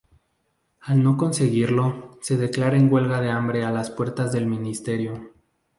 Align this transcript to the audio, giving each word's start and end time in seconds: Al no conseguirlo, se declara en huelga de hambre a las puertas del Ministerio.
Al 0.79 1.03
no 1.03 1.15
conseguirlo, 1.15 2.17
se 2.23 2.35
declara 2.35 2.75
en 2.75 2.91
huelga 2.91 3.21
de 3.21 3.29
hambre 3.29 3.63
a 3.65 3.69
las 3.71 3.91
puertas 3.91 4.31
del 4.31 4.47
Ministerio. 4.47 5.29